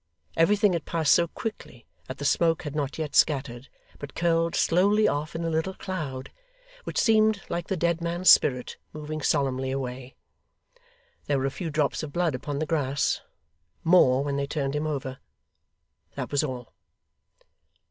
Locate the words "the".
2.17-2.25, 7.67-7.77, 12.57-12.65